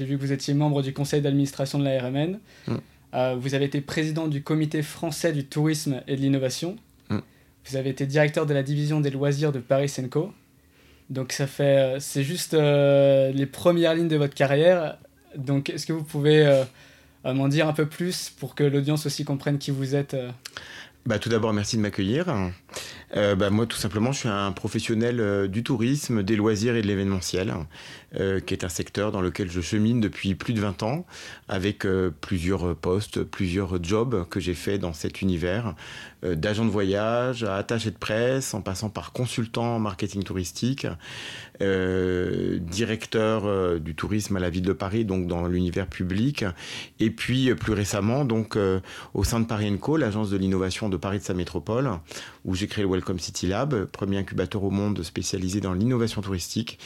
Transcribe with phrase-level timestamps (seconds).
[0.00, 2.38] j'ai vu que vous étiez membre du conseil d'administration de la RMN.
[2.66, 3.34] Mm.
[3.38, 6.76] vous avez été président du comité français du tourisme et de l'innovation.
[7.10, 7.18] Mm.
[7.66, 10.32] Vous avez été directeur de la division des loisirs de Paris Co.
[11.10, 14.96] Donc ça fait, c'est juste les premières lignes de votre carrière.
[15.36, 16.64] Donc est-ce que vous pouvez
[17.24, 20.16] m'en dire un peu plus pour que l'audience aussi comprenne qui vous êtes
[21.06, 22.26] bah, tout d'abord, merci de m'accueillir.
[23.16, 26.82] Euh, bah, moi, tout simplement, je suis un professionnel euh, du tourisme, des loisirs et
[26.82, 27.54] de l'événementiel,
[28.16, 31.06] euh, qui est un secteur dans lequel je chemine depuis plus de 20 ans,
[31.48, 31.86] avec
[32.20, 35.74] plusieurs postes, plusieurs jobs que j'ai fait dans cet univers,
[36.22, 40.86] d'agent de voyage à attaché de presse, en passant par consultant en marketing touristique,
[41.60, 46.44] directeur du tourisme à la ville de Paris, donc dans l'univers public,
[46.98, 48.58] et puis plus récemment, donc
[49.14, 51.90] au sein de Paris Co, l'agence de l'innovation de Paris de sa métropole,
[52.44, 56.78] où j'ai créé le Welcome City Lab, premier incubateur au monde spécialisé dans l'innovation touristique.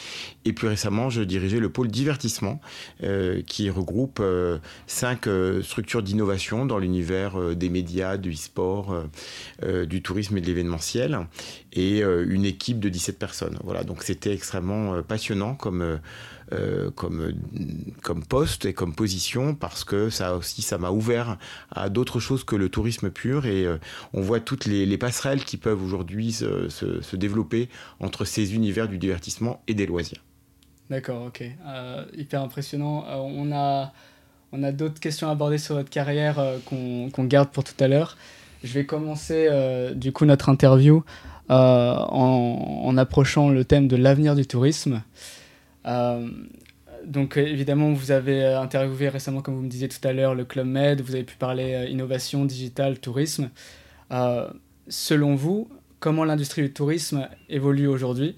[0.44, 2.60] Et plus récemment, je dirigeais le pôle divertissement,
[3.02, 9.04] euh, qui regroupe euh, cinq euh, structures d'innovation dans l'univers des médias, du e-sport,
[9.62, 11.26] du tourisme et de l'événementiel,
[11.72, 13.58] et une équipe de 17 personnes.
[13.64, 15.98] Voilà, donc c'était extrêmement passionnant comme
[16.94, 21.36] comme, poste et comme position parce que ça aussi, ça m'a ouvert
[21.72, 23.66] à d'autres choses que le tourisme pur et
[24.12, 27.68] on voit toutes les, passerelles qui peuvent aujourd'hui se, se, développer
[28.00, 30.22] entre ces univers du divertissement et des loisirs.
[30.90, 31.42] D'accord, ok.
[31.66, 33.04] Euh, hyper impressionnant.
[33.08, 33.92] on a,
[34.52, 38.16] on a d'autres questions à aborder sur votre carrière qu'on garde pour tout à l'heure.
[38.62, 39.48] Je vais commencer
[39.94, 41.04] du coup notre interview
[41.48, 45.02] en, approchant le thème de l'avenir du tourisme.
[45.86, 46.28] Euh,
[47.04, 50.44] donc évidemment, vous avez euh, interviewé récemment, comme vous me disiez tout à l'heure, le
[50.44, 53.50] Club Med, vous avez pu parler euh, innovation, digital, tourisme.
[54.88, 55.68] Selon vous,
[56.00, 58.36] comment l'industrie du tourisme évolue aujourd'hui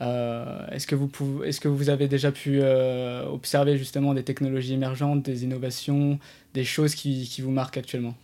[0.00, 5.44] Est-ce que, vous est que vous avez déjà pu observer justement des technologies émergentes, des
[5.44, 6.18] innovations,
[6.54, 8.14] des choses qui, vous marquent actuellement?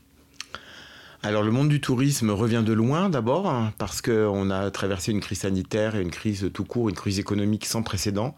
[1.22, 5.40] Alors le monde du tourisme revient de loin d'abord parce qu'on a traversé une crise
[5.40, 8.35] sanitaire et une crise tout court, une crise économique sans précédent.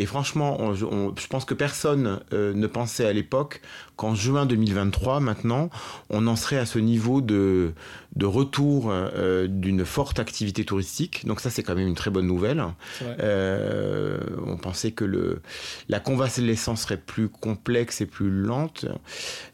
[0.00, 3.60] Et franchement, je pense que personne euh, ne pensait à l'époque
[3.96, 5.70] qu'en juin 2023, maintenant,
[6.10, 7.72] on en serait à ce niveau de,
[8.14, 11.26] de retour euh, d'une forte activité touristique.
[11.26, 12.62] Donc ça, c'est quand même une très bonne nouvelle.
[13.02, 15.40] Euh, on pensait que le,
[15.88, 18.86] la convalescence serait plus complexe et plus lente,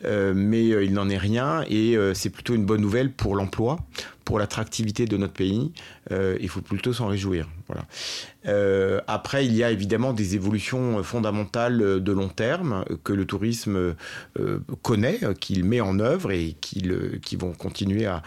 [0.05, 1.65] mais il n'en est rien.
[1.69, 3.79] Et c'est plutôt une bonne nouvelle pour l'emploi,
[4.25, 5.73] pour l'attractivité de notre pays.
[6.11, 7.49] il faut plutôt s'en réjouir.
[7.69, 7.87] Voilà.
[8.47, 13.95] Euh, après, il y a évidemment des évolutions fondamentales de long terme que le tourisme
[14.39, 16.83] euh, connaît, qu'il met en œuvre et qui,
[17.37, 18.23] vont continuer à,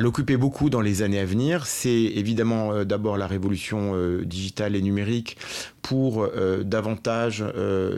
[0.00, 1.66] l'occuper beaucoup dans les années à venir.
[1.66, 5.36] C'est évidemment euh, d'abord la révolution digitale et numérique
[5.82, 6.28] pour
[6.62, 7.42] davantage,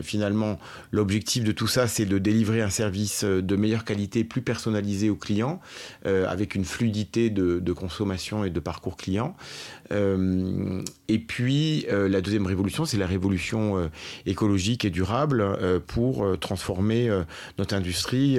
[0.03, 0.59] finalement,
[0.93, 5.17] l'objectif de tout ça, c'est de délivrer un service de meilleure qualité, plus personnalisé aux
[5.17, 5.61] clients,
[6.05, 9.35] avec une fluidité de, de, consommation et de parcours client.
[9.91, 13.89] et puis, euh, la deuxième révolution, c'est la révolution euh,
[14.27, 17.11] écologique et durable euh, pour transformer
[17.59, 18.39] notre industrie,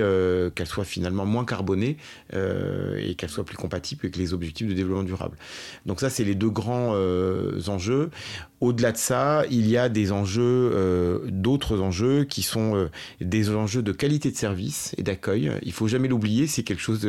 [0.55, 1.97] qu'elle soit finalement moins carbonée
[2.33, 5.37] et qu'elle soit plus compatible avec les objectifs de développement durable.
[5.85, 6.95] Donc ça, c'est les deux grands
[7.67, 8.09] enjeux.
[8.63, 13.53] Au-delà de ça, il y a des enjeux, euh, d'autres enjeux qui sont euh, des
[13.53, 15.51] enjeux de qualité de service et d'accueil.
[15.63, 17.05] Il faut jamais l'oublier, c'est quelque chose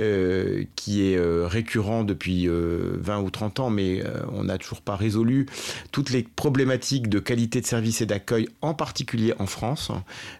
[0.00, 5.46] euh, qui est récurrent depuis 20 ou 30 ans, mais on n'a toujours pas résolu
[5.92, 9.92] toutes les problématiques de qualité de service et d'accueil, en particulier en France,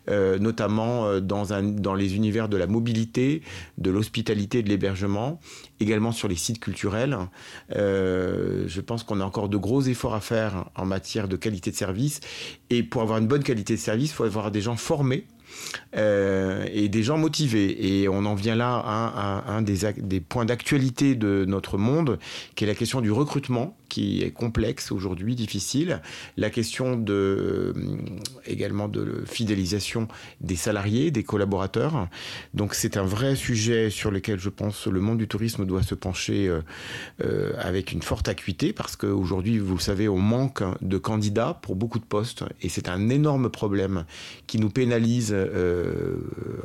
[0.09, 3.43] notamment dans, un, dans les univers de la mobilité,
[3.77, 5.39] de l'hospitalité de l'hébergement,
[5.79, 7.17] également sur les sites culturels.
[7.71, 11.77] je pense qu'on a encore de gros efforts à faire en matière de qualité de
[11.77, 12.21] service.
[12.71, 15.27] Et pour avoir une bonne qualité de service, il faut avoir des gens formés
[15.97, 18.01] euh, et des gens motivés.
[18.01, 22.19] Et on en vient là à, un des, points d'actualité de notre monde,
[22.55, 26.01] qui est la question du recrutement, qui est complexe aujourd'hui, difficile.
[26.37, 27.73] La question de, euh,
[28.47, 30.09] également de fidélisation
[30.41, 32.09] des salariés, des collaborateurs.
[32.55, 35.95] Donc c'est un vrai sujet sur lequel je pense le monde du tourisme doit se
[35.95, 36.51] pencher
[37.23, 41.77] euh, avec une forte acuité, parce qu'aujourd'hui, vous le savez, on manque de candidats pour
[41.77, 44.05] beaucoup de postes, et c'est un énorme problème
[44.47, 46.17] qui nous pénalise euh,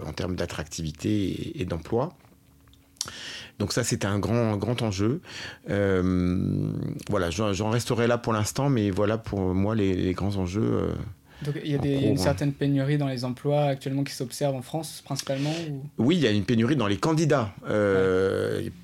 [0.06, 2.14] en termes d'attractivité et, d'emploi.
[3.60, 5.22] Donc ça, c'était un grand, grand enjeu.
[5.70, 6.72] Euh,
[7.10, 10.62] voilà, j'en resterai là pour l'instant, mais voilà pour moi les, grands enjeux.
[10.62, 10.94] Euh,
[11.46, 15.02] Donc il y a, une certaine pénurie dans les emplois actuellement qui s'observent en France
[15.06, 15.54] principalement
[15.98, 17.54] Oui, il y a une pénurie dans les candidats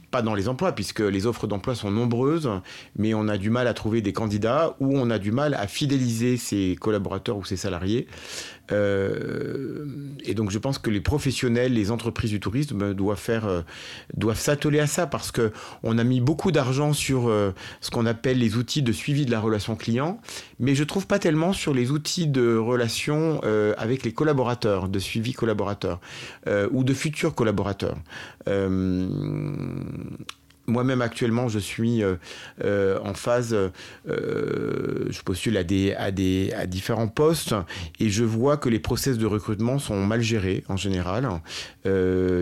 [0.09, 2.49] pas dans les emplois, puisque les offres d'emploi sont nombreuses,
[2.97, 5.67] mais on a du mal à trouver des candidats ou on a du mal à
[5.67, 8.07] fidéliser ses collaborateurs ou ses salariés.
[8.71, 9.85] Euh,
[10.25, 13.61] et donc je pense que les professionnels, les entreprises du tourisme doivent faire, euh,
[14.15, 15.51] doivent s'atteler à ça parce que
[15.83, 17.51] on a mis beaucoup d'argent sur euh,
[17.81, 20.19] ce qu'on appelle les outils de suivi de la relation client,
[20.59, 23.41] mais je trouve pas tellement sur les outils de relation
[23.77, 25.99] avec les collaborateurs, de suivi collaborateur
[26.71, 27.97] ou de futurs collaborateurs
[30.69, 32.15] moi-même actuellement, je suis euh,
[32.63, 37.55] euh, en phase, euh, je postule à, des, à, des, à différents postes
[37.99, 41.27] et je vois que les process de recrutement sont mal gérés en général,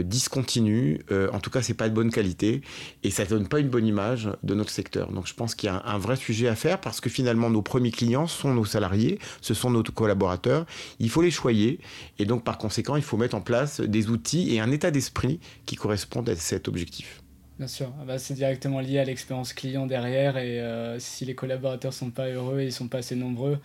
[0.03, 0.99] discontinus,
[1.31, 2.61] en tout cas c'est pas de bonne qualité
[3.03, 5.11] et ça donne pas une bonne image de notre secteur.
[5.11, 7.61] Donc je pense qu'il y a un, vrai sujet à faire parce que finalement nos
[7.61, 10.65] premiers clients sont nos salariés, ce sont nos collaborateurs,
[10.99, 11.79] il faut les choyer
[12.19, 15.39] et donc par conséquent il faut mettre en place des outils et un état d'esprit
[15.65, 17.21] qui correspondent à cet objectif.
[17.57, 21.33] Bien sûr, ah bah, c'est directement lié à l'expérience client derrière et euh, si les
[21.33, 23.57] collaborateurs sont pas heureux et ils sont pas assez nombreux,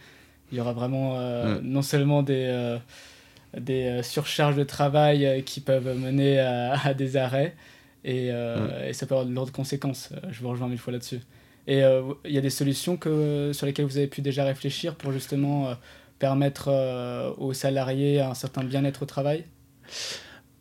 [0.50, 2.78] il y aura vraiment euh, non seulement des, euh,
[3.58, 7.54] des surcharges de travail qui peuvent mener à, des arrêts
[8.04, 10.08] et, et, ça peut avoir de lourdes conséquences.
[10.30, 11.20] Je vous rejoins mille fois là-dessus.
[11.66, 11.82] Et
[12.24, 15.76] il y a des solutions que, sur lesquelles vous avez pu déjà réfléchir pour justement
[16.18, 19.44] permettre aux salariés un certain bien-être au travail?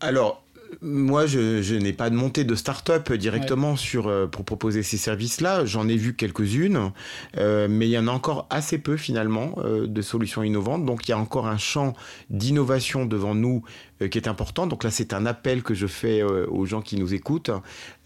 [0.02, 0.44] Alors,
[0.82, 5.66] moi, je, n'ai pas de montée de start-up directement sur, euh, pour proposer ces services-là.
[5.66, 6.92] J'en ai vu quelques-unes,
[7.38, 10.86] euh, mais il y en a encore assez peu finalement euh, de solutions innovantes.
[10.86, 11.94] Donc il y a encore un champ
[12.30, 13.64] d'innovation devant nous
[14.08, 14.68] qui est important.
[14.68, 17.52] Donc là, c'est un appel que je fais euh, aux gens qui nous écoutent.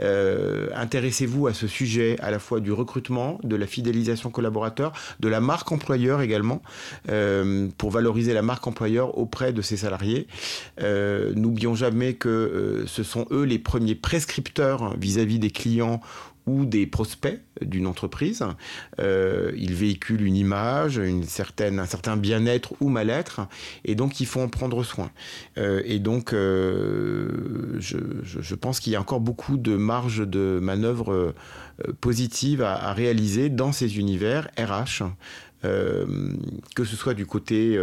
[0.01, 5.27] Euh, intéressez-vous à ce sujet à la fois du recrutement, de la fidélisation collaborateur, de
[5.27, 6.62] la marque employeur également,
[7.77, 10.27] pour valoriser la marque employeur auprès de ses salariés.
[10.81, 16.01] N'oublions jamais que ce sont eux les premiers prescripteurs vis-à-vis -vis des clients
[16.47, 18.45] ou des prospects d'une entreprise.
[19.00, 23.42] Euh, ils véhiculent une image, une certaine, un certain bien-être ou mal-être,
[23.83, 25.12] et donc il faut en prendre soin.
[25.57, 31.33] Euh, et donc, euh, je, pense qu'il y a encore beaucoup de marge de manœuvre
[32.00, 35.03] positive à, réaliser dans ces univers RH,
[35.63, 37.77] que ce soit du côté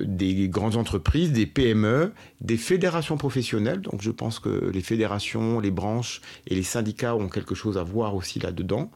[0.00, 3.80] des grandes entreprises, des PME, des fédérations professionnelles.
[3.80, 7.82] Donc je pense que les fédérations, les branches et les syndicats ont quelque chose à
[7.82, 8.90] voir aussi là-dedans.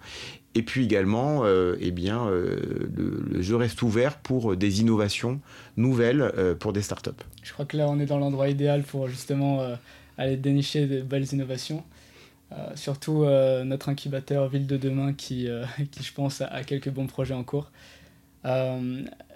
[0.54, 5.40] Et puis également, euh, eh bien, euh, le, jeu reste ouvert pour des innovations
[5.76, 7.10] nouvelles euh, pour des startups.
[7.43, 9.66] Je crois que là, on est dans l'endroit idéal pour justement
[10.19, 11.82] aller dénicher de belles innovations.
[12.75, 13.25] surtout
[13.64, 15.49] notre incubateur Ville de demain qui,
[15.90, 17.70] qui je pense, a quelques bons projets en cours.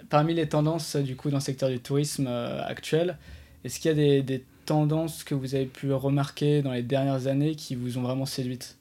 [0.07, 3.17] Euh, parmi les tendances du coup dans le secteur du tourisme euh, actuel,
[3.63, 7.27] est-ce qu'il y a des, des, tendances que vous avez pu remarquer dans les dernières
[7.27, 8.76] années qui vous ont vraiment séduite?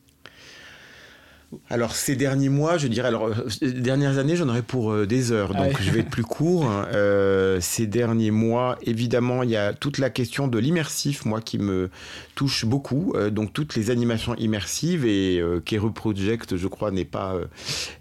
[1.70, 5.06] Alors ces derniers mois, je dirais, alors euh, ces dernières années, j'en aurais pour euh,
[5.06, 6.64] des heures, donc ah je vais être plus court.
[6.67, 6.87] Hein.
[6.97, 11.58] Euh, ces derniers mois, évidemment, il y a toute la question de l'immersif, moi, qui
[11.58, 11.91] me
[12.35, 13.14] touche beaucoup.
[13.31, 17.35] donc toutes les animations immersives et Kero Project, je crois, n'est pas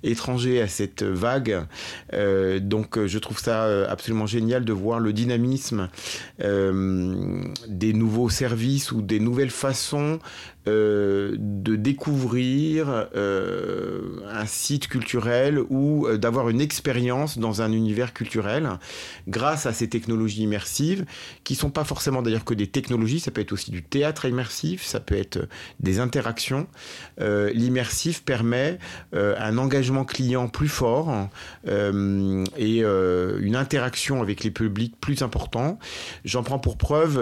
[0.04, 1.66] étranger à cette vague.
[2.62, 5.90] donc je trouve ça absolument génial de voir le dynamisme
[6.40, 10.20] des nouveaux services ou des nouvelles façons
[10.68, 14.02] euh, de découvrir euh,
[14.32, 18.70] un site culturel ou euh, d'avoir une expérience dans un univers culturel
[19.28, 21.06] grâce à ces technologies immersives
[21.44, 24.84] qui sont pas forcément d'ailleurs que des technologies, ça peut être aussi du théâtre immersif,
[24.84, 25.48] ça peut être
[25.80, 26.68] des interactions.
[27.20, 28.80] L'immersif permet
[29.14, 31.30] un engagement client plus fort
[31.68, 35.80] et une interaction avec les publics plus important.
[36.24, 37.20] J'en prends pour preuve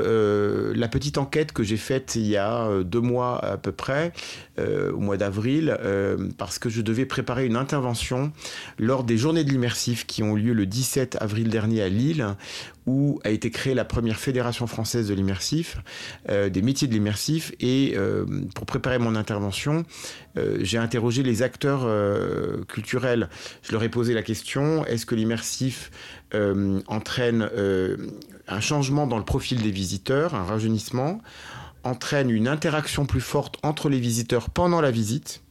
[0.76, 4.14] la petite enquête que j'ai faite il y a deux mois à peu près,
[4.60, 8.32] euh, au mois d'avril, euh, parce que je devais préparer une intervention
[8.78, 12.28] lors des journées de l'immersif qui ont lieu le 17 avril dernier à Lille,
[12.86, 15.78] où a été créée la première fédération française de l'immersif,
[16.30, 17.52] euh, des métiers de l'immersif.
[17.60, 17.96] Et
[18.56, 19.86] pour préparer mon intervention,
[20.60, 21.88] j'ai interrogé les acteurs
[22.68, 23.30] culturels.
[23.62, 25.92] Je leur ai posé la question, est-ce que l'immersif
[26.88, 27.50] entraîne
[28.48, 31.22] un changement dans le profil des visiteurs, un rajeunissement?
[31.84, 35.42] Entraîne une interaction plus forte entre les visiteurs pendant la visite,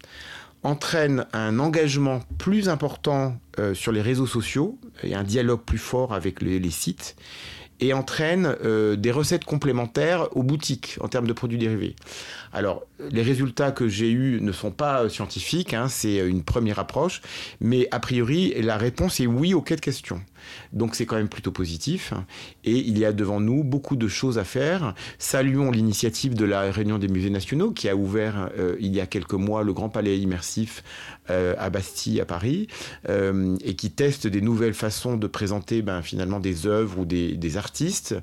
[0.62, 6.14] entraîne un engagement plus important euh, sur les réseaux sociaux et un dialogue plus fort
[6.14, 7.16] avec les, sites,
[7.80, 11.96] et entraîne euh, des recettes complémentaires aux boutiques en termes de produits dérivés.
[12.52, 17.22] Alors, les résultats que j'ai eus ne sont pas scientifiques, hein, c'est une première approche,
[17.60, 20.22] mais a priori, la réponse est oui aux quatre questions.
[20.72, 22.12] Donc c'est quand même plutôt positif.
[22.64, 24.94] Et il y a devant nous beaucoup de choses à faire.
[25.18, 29.06] Saluons l'initiative de la Réunion des musées nationaux qui a ouvert euh, il y a
[29.06, 30.82] quelques mois le Grand Palais immersif
[31.30, 32.66] euh, à Bastille, à Paris,
[33.08, 37.36] euh, et qui teste des nouvelles façons de présenter ben, finalement des œuvres ou des,
[37.36, 38.14] des artistes,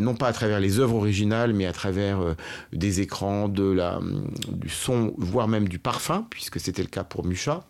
[0.00, 2.36] non pas à travers les œuvres originales, mais à travers
[2.72, 4.00] des écrans, de la,
[4.48, 7.64] du son, voire même du parfum, puisque c'était le cas pour Mucha.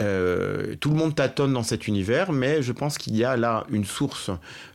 [0.00, 3.64] Euh, tout le monde tâtonne dans cet univers, mais je pense qu'il y a là
[3.70, 4.30] une source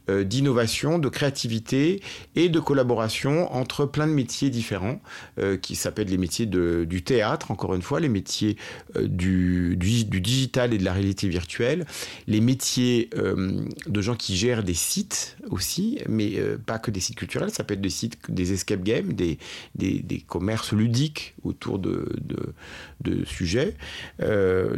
[0.10, 2.02] euh, d'innovation, de créativité
[2.36, 5.02] et de collaboration entre plein de métiers différents,
[5.40, 8.58] euh, qui s'appellent les métiers de, du théâtre, encore une fois, les métiers
[9.00, 11.86] du, du, digital et de la réalité virtuelle,
[12.28, 17.50] les métiers de gens qui gèrent des sites aussi, mais pas que des sites culturels,
[17.52, 19.38] ça peut être des sites, des escape games, des,
[19.76, 22.54] des, des commerces ludiques autour de, de,
[23.02, 23.76] de sujets.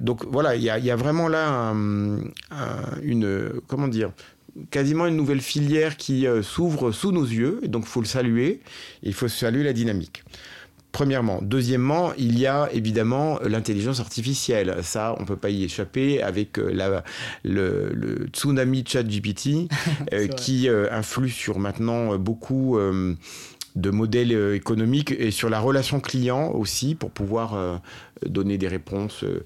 [0.01, 1.74] donc voilà, il y, y a, vraiment là
[3.03, 4.12] une, comment dire,
[4.69, 8.07] quasiment une nouvelle filière qui euh, s'ouvre sous nos yeux, et donc il faut le
[8.07, 8.62] saluer,
[9.03, 10.24] il faut saluer la dynamique.
[10.91, 11.39] Premièrement.
[11.41, 14.77] Deuxièmement, il y a évidemment l'intelligence artificielle.
[14.81, 17.03] Ça, on ne peut pas y échapper avec euh, la,
[17.43, 19.69] le, le, tsunami chat GPT
[20.13, 22.79] euh, qui influe sur maintenant beaucoup
[23.75, 27.81] de modèles économiques et sur la relation client aussi pour pouvoir
[28.24, 29.45] donner des réponses euh,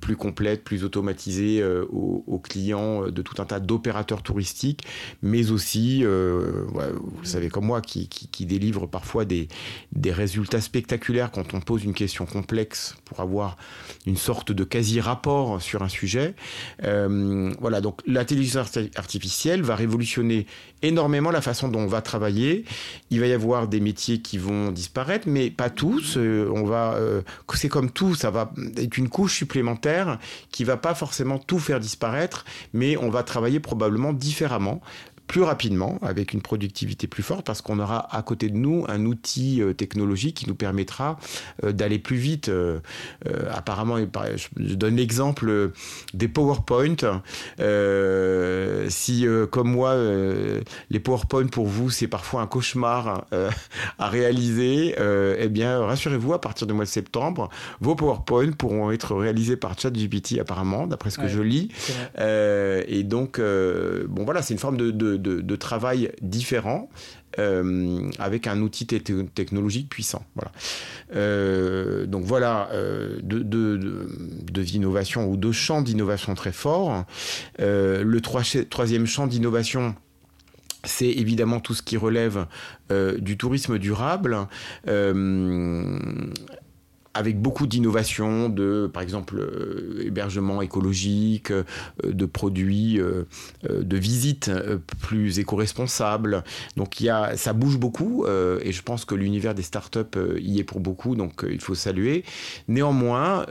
[0.00, 4.84] plus complète, plus automatisée euh, aux, clients euh, de tout un tas d'opérateurs touristiques,
[5.22, 9.48] mais aussi, vous savez comme moi, qui, qui, délivre parfois des
[10.06, 13.56] résultats spectaculaires quand on pose une question complexe pour avoir
[14.06, 16.34] une sorte de quasi-rapport sur un sujet.
[16.80, 20.46] voilà, donc l'intelligence artificielle va révolutionner
[20.82, 22.64] énormément la façon dont on va travailler.
[23.10, 26.16] Il va y avoir des métiers qui vont disparaître, mais pas tous.
[26.16, 26.98] on va,
[27.54, 30.18] c'est comme tout, ça va être une couche supplémentaire
[30.50, 34.80] qui va pas forcément tout faire disparaître, mais on va travailler probablement différemment
[35.28, 39.04] plus rapidement, avec une productivité plus forte, parce qu'on aura à côté de nous un
[39.04, 41.18] outil euh, technologique qui nous permettra
[41.64, 42.48] euh, d'aller plus vite.
[42.48, 42.80] Euh,
[43.52, 45.72] apparemment, je donne l'exemple
[46.14, 47.22] des PowerPoint.
[48.88, 49.94] si, comme moi,
[50.90, 53.26] les PowerPoint pour vous, c'est parfois un cauchemar
[53.98, 59.14] à réaliser, eh bien, rassurez-vous, à partir du mois de septembre, vos PowerPoint pourront être
[59.14, 61.68] réalisés par ChatGPT, apparemment, d'après ce que je lis.
[62.18, 65.16] et donc, bon, voilà, c'est une forme de de,
[65.56, 66.88] travail différent
[67.38, 70.24] euh, avec un outil technologique puissant.
[71.14, 77.04] Euh, donc voilà euh, deux, innovations ou deux champs d'innovation très forts.
[77.58, 79.94] le troisième champ d'innovation,
[80.84, 82.46] c'est évidemment tout ce qui relève
[82.90, 84.48] du tourisme durable
[87.18, 91.64] avec beaucoup d'innovations, de par exemple euh, hébergement écologique, euh,
[92.04, 93.24] de produits euh,
[93.68, 94.52] de visites
[95.00, 96.44] plus éco-responsables.
[96.76, 100.60] Donc il y a, ça bouge beaucoup et je pense que l'univers des startups y
[100.60, 102.24] est pour beaucoup, donc il faut saluer.
[102.68, 103.44] Néanmoins,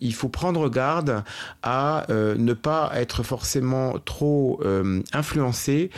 [0.00, 1.24] il faut prendre garde
[1.62, 4.60] à ne pas être forcément trop
[5.12, 5.90] influencé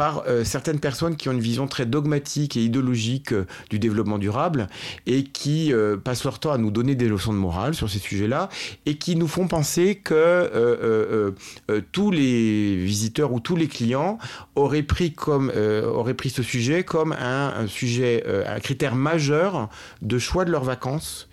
[0.00, 3.34] par certaines personnes qui ont une vision très dogmatique et idéologique
[3.68, 4.66] du développement durable
[5.06, 8.48] et qui passent leur temps à nous donner des leçons de morale sur ces sujets-là
[8.86, 11.30] et qui nous font penser que euh, euh,
[11.70, 14.18] euh, tous les visiteurs ou tous les clients
[14.54, 15.52] auraient pris, comme,
[15.84, 19.68] auraient pris ce sujet comme un, sujet, un critère majeur
[20.02, 21.28] de choix de leurs vacances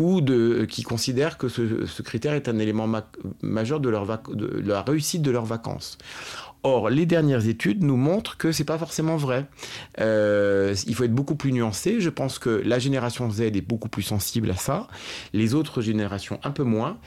[0.00, 2.88] ou de, qui considèrent que ce, critère est un élément
[3.42, 4.06] majeur de, leur
[4.64, 5.98] la réussite de leurs vacances.
[6.62, 9.46] Or, les dernières études nous montrent que c'est pas forcément vrai.
[9.98, 12.00] Euh, il faut être beaucoup plus nuancé.
[12.00, 14.86] Je pense que la génération Z est beaucoup plus sensible à ça,
[15.32, 16.98] les autres générations un peu moins.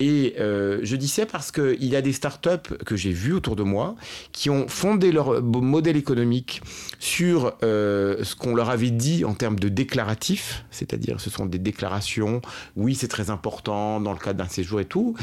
[0.00, 3.54] Et euh, je dis ça parce qu'il y a des startups que j'ai vues autour
[3.54, 3.94] de moi
[4.32, 6.60] qui ont fondé leur modèle économique
[6.98, 11.58] sur euh, ce qu'on leur avait dit en termes de déclaratifs, c'est-à-dire ce sont des
[11.58, 12.35] déclarations,
[12.76, 15.14] oui c'est très important dans le cadre d'un séjour et tout,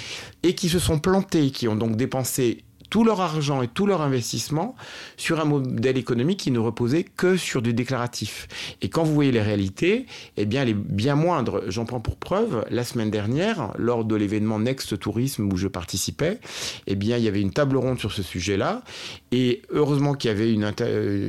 [0.43, 4.03] et qui se sont plantés, qui ont donc dépensé tout leur argent et tout leur
[4.03, 4.75] investissement
[5.17, 8.47] sur un modèle économique qui ne reposait que sur du déclaratif.
[8.83, 10.05] Et quand vous voyez les réalités,
[10.37, 11.63] eh bien, elle est bien moindre.
[11.69, 16.37] J'en prends pour preuve, la semaine dernière, lors de l'événement Next Tourisme où je participais,
[16.85, 18.83] eh bien, il y avait une table ronde sur ce sujet-là.
[19.31, 20.71] Et heureusement qu'il y avait une,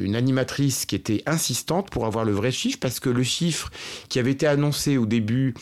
[0.05, 3.71] une animatrice qui était insistante pour avoir le vrai chiffre, parce que le chiffre
[4.11, 5.55] qui avait été annoncé au début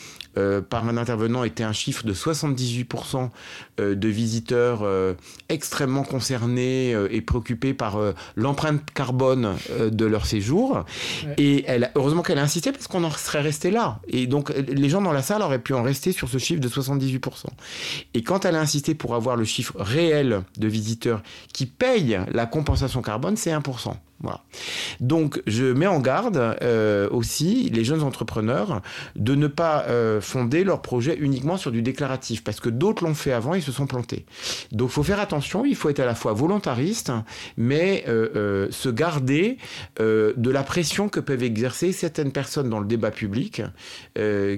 [0.69, 3.29] par un intervenant était un chiffre de 78%
[3.77, 4.85] de visiteurs
[5.49, 7.97] extrêmement concernés et préoccupés par
[8.35, 10.85] l'empreinte carbone de leur séjour.
[11.37, 13.99] Et elle, heureusement qu'elle a insisté parce qu'on en serait resté là.
[14.07, 16.69] Et donc les gens dans la salle auraient pu en rester sur ce chiffre de
[16.69, 17.45] 78%.
[18.13, 21.21] Et quand elle a insisté pour avoir le chiffre réel de visiteurs
[21.53, 23.93] qui payent la compensation carbone, c'est 1%.
[24.19, 24.41] Voilà.
[25.01, 28.81] Donc, je mets en garde euh, aussi les jeunes entrepreneurs
[29.17, 33.15] de ne pas euh, fonder leur projet uniquement sur du déclaratif, parce que d'autres l'ont
[33.15, 34.25] fait avant et se sont plantés.
[34.71, 37.11] Donc, il faut faire attention, il faut être à la fois volontariste,
[37.57, 39.57] mais euh, se garder
[39.99, 43.61] de la pression que peuvent exercer certaines personnes dans le débat public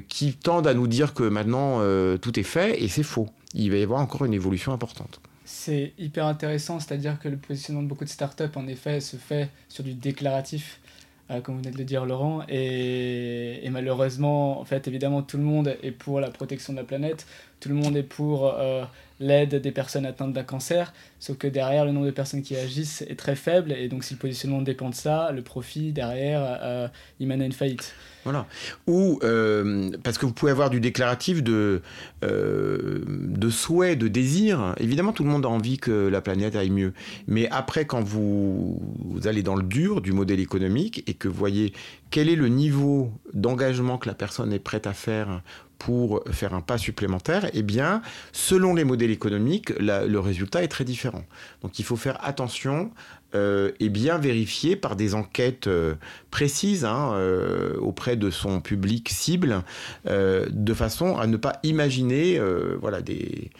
[0.07, 1.79] qui tendent à nous dire que maintenant
[2.17, 3.29] tout est fait, et c'est faux.
[3.53, 5.19] Il va y avoir encore une évolution importante.
[5.45, 9.50] C'est hyper intéressant, c'est-à-dire que le positionnement de beaucoup de startups, en effet, se fait
[9.69, 10.85] sur du déclaratif, euh,
[11.27, 12.44] comme vous venez de le dire, Laurent.
[12.50, 16.84] Et, et, malheureusement, en fait, évidemment, tout le monde est pour la protection de la
[16.84, 17.25] planète,
[17.60, 18.84] tout le monde est pour euh,
[19.20, 20.94] l'aide des personnes atteintes d'un cancer,
[21.25, 24.13] sauf que derrière, le nombre de personnes qui agissent est très faible, et donc si
[24.13, 26.88] le positionnement dépend de ça, le profit derrière, euh,
[27.20, 27.96] il mène à une faillite.
[28.25, 28.46] Voilà.
[28.86, 31.82] Ou euh, parce que vous pouvez avoir du déclaratif de,
[32.24, 34.75] euh, de souhait, de désir.
[34.79, 36.94] Évidemment, tout le monde a envie que la planète aille mieux.
[37.27, 41.38] Mais après, quand vous, vous allez dans le dur du modèle économique et que vous
[41.38, 41.74] voyez
[42.10, 45.41] quel est le niveau d'engagement que la personne est prête à faire
[45.77, 48.01] pour faire un pas supplémentaire, eh bien,
[48.32, 51.14] selon les modèles économiques, le résultat est très différent.
[51.62, 52.91] Donc il faut faire attention
[53.36, 55.95] euh, et bien vérifier par des enquêtes euh,
[56.31, 59.63] précises hein, euh, auprès de son public cible,
[60.05, 62.39] de façon à ne pas imaginer
[62.79, 63.51] voilà, des,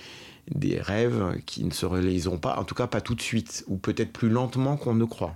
[0.54, 3.78] des rêves qui ne se réaliseront pas, en tout cas pas tout de suite, ou
[3.78, 5.36] peut-être plus lentement qu'on ne croit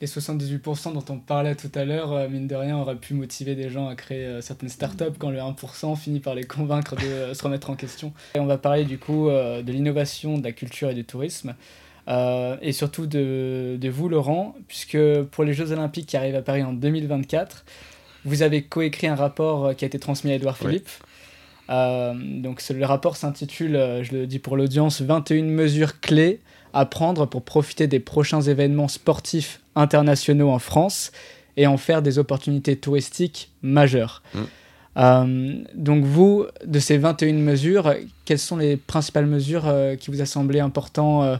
[0.00, 3.54] les 78% dont on parlait tout à l'heure, euh, mine de rien, auraient pu motiver
[3.54, 7.04] des gens à créer euh, certaines startups quand le 1% finit par les convaincre de
[7.04, 8.12] euh, se remettre en question.
[8.34, 11.54] Et on va parler du coup de l'innovation, de la culture et du tourisme.
[12.08, 14.98] et surtout de, de, vous, Laurent, puisque
[15.30, 17.64] pour les Jeux Olympiques qui arrivent à Paris en 2024,
[18.24, 20.88] vous avez coécrit un rapport qui a été transmis à Edouard Philippe.
[21.68, 26.40] donc le rapport s'intitule, je le dis pour l'audience, 21 mesures clés
[26.72, 31.12] à prendre pour profiter des prochains événements sportifs internationaux en France
[31.56, 34.22] et en faire des opportunités touristiques majeures.
[34.34, 34.38] Mm.
[34.96, 40.20] Euh, donc vous, de ces 21 mesures, quelles sont les principales mesures euh, qui vous
[40.20, 41.38] a semblé important,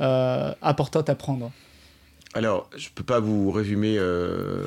[0.00, 1.50] euh, importantes à prendre?
[2.34, 4.64] Alors, je ne peux pas vous résumer euh,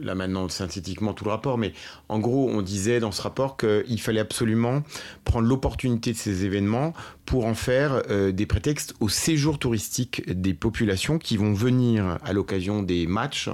[0.00, 1.74] là maintenant synthétiquement tout le rapport, mais
[2.08, 4.82] en gros, on disait dans ce rapport qu'il fallait absolument
[5.24, 6.94] prendre l'opportunité de ces événements
[7.26, 12.32] pour en faire euh, des prétextes au séjour touristique des populations qui vont venir à
[12.32, 13.50] l'occasion des matchs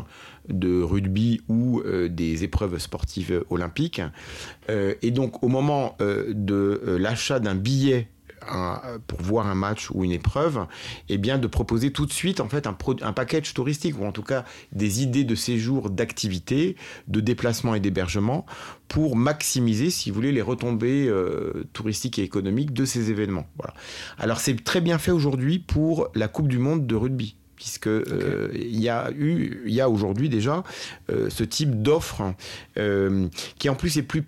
[0.49, 4.01] de rugby ou euh, des épreuves sportives olympiques.
[4.69, 8.09] et donc, au moment de l'achat d'un billet
[9.07, 10.67] pour voir un match ou une épreuve,
[11.09, 14.05] et eh bien de proposer tout de suite en fait un, un package touristique ou
[14.05, 18.47] en tout cas des idées de séjour, d'activités, de déplacement et d'hébergement
[18.89, 23.47] pour maximiser, si vous voulez, les retombées euh, touristiques et économiques de ces événements.
[23.59, 23.75] Voilà.
[24.19, 28.51] Alors c'est très bien fait aujourd'hui pour la Coupe du Monde de rugby puisque euh,
[28.55, 30.63] il y a eu, il y a aujourd'hui déjà
[31.11, 32.35] euh, ce type d'offre
[33.59, 34.23] qui en plus est plus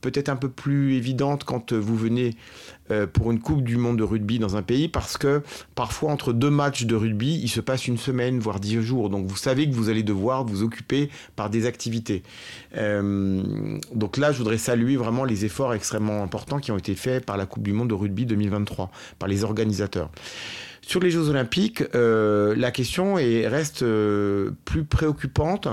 [0.00, 2.34] peut-être un peu plus évidente quand vous venez
[2.81, 2.81] euh,
[3.12, 5.42] pour une Coupe du Monde de rugby dans un pays parce que
[5.74, 9.08] parfois entre deux matchs de rugby, il se passe une semaine, voire dix jours.
[9.08, 12.22] Donc vous savez que vous allez devoir vous occuper par des activités.
[12.76, 17.24] Euh, donc là, je voudrais saluer vraiment les efforts extrêmement importants qui ont été faits
[17.24, 20.10] par la Coupe du Monde de rugby 2023, par les organisateurs.
[20.84, 25.68] Sur les Jeux Olympiques, euh, la question est, reste euh, plus préoccupante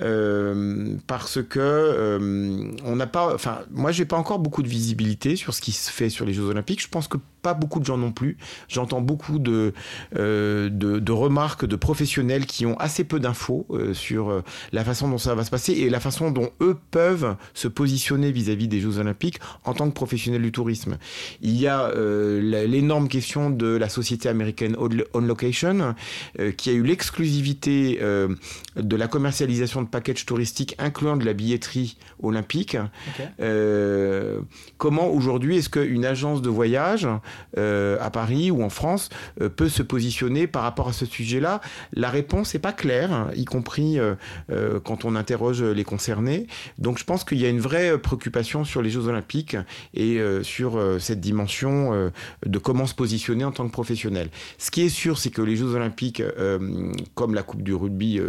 [0.00, 2.18] euh, parce que
[2.84, 5.90] on n'a pas, enfin, moi, j'ai pas encore beaucoup de visibilité sur ce qui se
[5.90, 6.80] fait sur les Jeux Olympiques.
[6.80, 8.38] Je pense que pas beaucoup de gens non plus.
[8.68, 9.74] J'entends beaucoup de,
[10.14, 15.34] de, de, remarques de professionnels qui ont assez peu d'infos sur la façon dont ça
[15.34, 19.40] va se passer et la façon dont eux peuvent se positionner vis-à-vis des Jeux Olympiques
[19.64, 20.96] en tant que professionnels du tourisme.
[21.42, 24.76] Il y a l'énorme question de la société américaine
[25.12, 25.94] On Location,
[26.38, 28.28] euh, qui a eu l'exclusivité euh,
[28.76, 32.76] de la commercialisation de packages touristiques incluant de la billetterie olympique.
[33.40, 34.40] Euh,
[34.78, 37.08] comment aujourd'hui est-ce qu'une agence de voyage
[37.56, 39.08] à Paris ou en France
[39.56, 41.60] peut se positionner par rapport à ce sujet-là
[41.92, 43.98] La réponse n'est pas claire, hein, y compris
[44.84, 46.46] quand on interroge les concernés.
[46.78, 49.56] Donc je pense qu'il y a une vraie préoccupation sur les Jeux olympiques
[49.94, 52.10] et sur cette dimension
[52.44, 54.30] de comment se positionner en tant que professionnel.
[54.58, 56.22] Ce qui est sûr, c'est que les Jeux olympiques,
[57.14, 58.20] comme la Coupe du rugby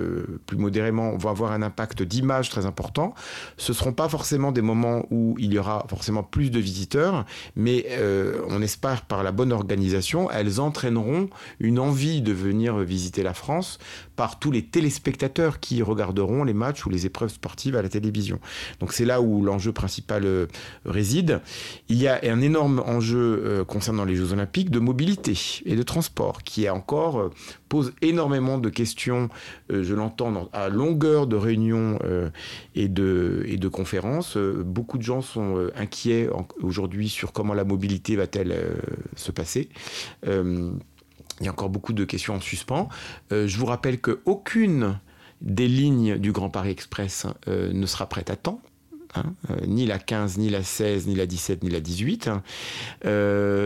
[0.45, 3.13] plus modérément, vont avoir un impact d'image très important.
[3.57, 7.25] Ce ne seront pas forcément des moments où il y aura forcément plus de visiteurs,
[7.55, 11.29] mais euh, on espère par la bonne organisation, elles entraîneront
[11.59, 13.79] une envie de venir visiter la France
[14.15, 18.39] par tous les téléspectateurs qui regarderont les matchs ou les épreuves sportives à la télévision.
[18.79, 20.47] Donc c'est là où l'enjeu principal euh,
[20.85, 21.41] réside.
[21.89, 25.83] Il y a un énorme enjeu euh, concernant les Jeux olympiques de mobilité et de
[25.83, 27.29] transport qui encore
[27.69, 29.29] pose énormément de questions,
[29.69, 31.99] je l'entends à longueur de réunions
[32.75, 34.37] et de, conférences.
[34.37, 36.29] Euh, beaucoup de gens sont euh, inquiets
[36.61, 38.75] aujourd'hui sur comment la mobilité va-t-elle euh,
[39.15, 39.69] se passer.
[41.39, 42.89] Il y a encore beaucoup de questions en suspens.
[43.31, 44.99] je vous rappelle qu'aucune
[45.41, 48.61] des lignes du Grand Paris Express ne sera prête à temps.
[49.15, 49.33] Hein,
[49.65, 52.29] ni la 15, ni la 16, ni la 17, ni la 18.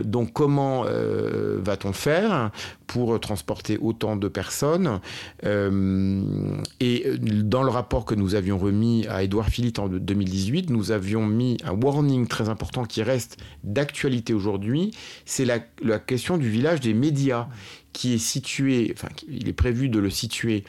[0.04, 2.52] donc comment va-t-on faire?
[2.90, 5.00] Pour transporter autant de personnes.
[5.46, 10.92] Euh, et dans le rapport que nous avions remis à Édouard Philippe en 2018, nous
[10.92, 14.90] avions mis un warning très important qui reste d'actualité aujourd'hui.
[15.26, 17.48] C'est la, la question du village des médias
[17.94, 20.64] qui est situé, enfin, il est prévu de le situer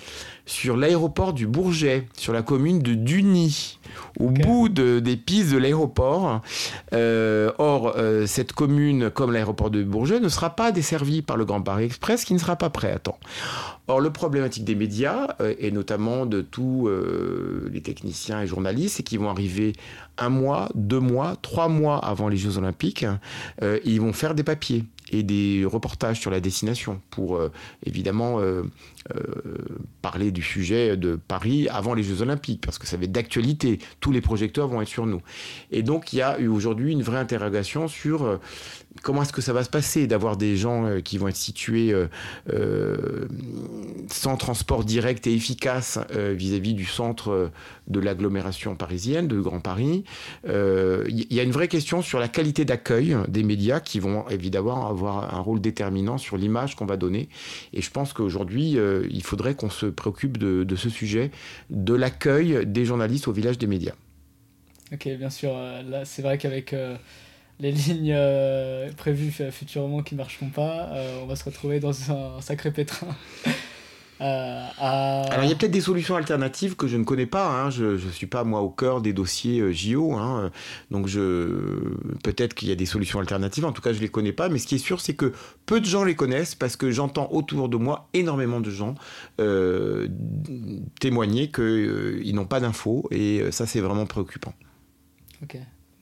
[0.47, 3.79] sur l'aéroport du Bourget, sur la commune de Duny,
[4.19, 6.41] au bout de, des pistes de l'aéroport.
[6.93, 11.45] Euh, or, euh, cette commune, comme l'aéroport de Bourget, ne sera pas desservie par le
[11.45, 13.19] Grand Paris Express qui ne sera pas prêt à temps.
[13.91, 18.99] Or, le problématique des médias, euh, et notamment de tous euh, les techniciens et journalistes,
[18.99, 19.73] c'est qu'ils vont arriver
[20.17, 23.05] un mois, deux mois, trois mois avant les Jeux Olympiques,
[23.63, 27.41] euh, et ils vont faire des papiers et des reportages sur la destination pour
[27.85, 28.39] évidemment
[30.03, 33.81] parler du sujet de Paris avant les Jeux Olympiques, parce que ça va être d'actualité.
[33.99, 35.21] Tous les projecteurs vont être sur nous.
[35.73, 38.39] Et donc, il y a eu aujourd'hui une vraie interrogation sur
[39.03, 41.93] comment est-ce que ça va se passer d'avoir des gens euh, qui vont être situés
[41.93, 42.07] euh,
[42.53, 43.27] euh,
[44.09, 47.51] sans transport direct et efficace vis-à-vis du centre
[47.89, 50.05] de l'agglomération parisienne, de Grand Paris.
[50.45, 54.89] Il y a une vraie question sur la qualité d'accueil des médias qui vont évidemment
[54.89, 57.29] avoir un rôle déterminant sur l'image qu'on va donner.
[57.73, 58.77] Et je pense qu'aujourd'hui,
[59.11, 61.31] il faudrait qu'on se préoccupe de, ce sujet,
[61.71, 63.95] de l'accueil des journalistes au village des médias.
[64.93, 65.53] Ok, bien sûr.
[65.53, 66.75] Là, c'est vrai qu'avec
[67.61, 72.11] les lignes euh, prévues futurement qui ne marcheront pas, euh, on va se retrouver dans
[72.11, 73.15] un, sacré pétrin.
[74.21, 77.49] Euh, Alors il y a peut-être des solutions alternatives que je ne connais pas.
[77.49, 77.71] Hein.
[77.71, 80.51] Je ne suis pas moi au cœur des dossiers JO, hein.
[80.91, 83.65] donc je peut-être qu'il y a des solutions alternatives.
[83.65, 84.49] En tout cas, je les connais pas.
[84.49, 85.33] Mais ce qui est sûr, c'est que
[85.67, 88.95] peu de gens les connaissent parce que j'entends autour de moi énormément de gens
[91.01, 94.53] témoigner qu'ils n'ont pas d'infos et ça c'est vraiment préoccupant.
[95.43, 95.57] Ok.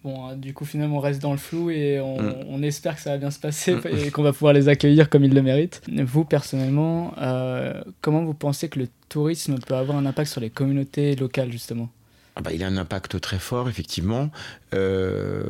[0.04, 2.64] Bon, euh, du coup, finalement, on reste dans le flou et on, mm.
[2.64, 3.80] espère que ça va bien se passer mm.
[4.06, 5.82] et qu'on va pouvoir les accueillir comme ils le méritent.
[5.88, 10.50] Vous, personnellement, euh, comment vous pensez que le tourisme peut avoir un impact sur les
[10.50, 11.88] communautés locales, justement?
[12.36, 14.30] Ah bah, Il a un impact très fort, effectivement.
[14.72, 15.42] Euh,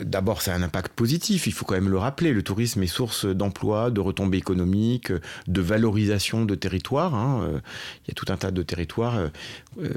[0.00, 2.32] D'abord, c'est un impact positif, il faut quand même le rappeler.
[2.32, 5.12] Le tourisme est source d'emplois, de retombées économiques,
[5.48, 7.14] de valorisation de territoires.
[7.14, 7.42] Hein.
[7.42, 7.58] Euh,
[8.04, 9.28] il y a tout un tas de territoires euh,
[9.80, 9.88] euh,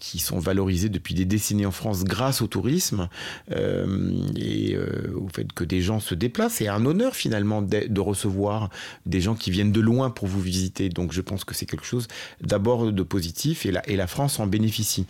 [0.00, 3.08] qui sont valorisés depuis des décennies en France grâce au tourisme
[4.36, 4.76] et
[5.14, 6.54] au fait que des gens se déplacent.
[6.54, 8.70] C'est un honneur finalement de, recevoir
[9.06, 10.88] des gens qui viennent de loin pour vous visiter.
[10.88, 12.08] Donc je pense que c'est quelque chose
[12.40, 15.06] d'abord de positif et la, et la France en bénéficie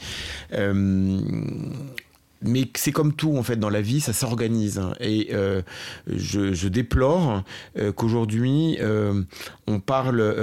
[2.45, 4.81] mais c'est comme tout en fait dans la vie, ça s'organise.
[5.01, 5.63] Et euh,
[6.07, 7.43] je, déplore
[7.79, 9.23] euh, qu'aujourd'hui euh,
[9.67, 10.35] on parle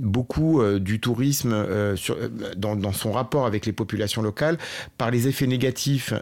[0.00, 2.16] beaucoup du tourisme sur,
[2.56, 4.58] dans, son rapport avec les populations locales
[4.98, 6.12] par les effets négatifs,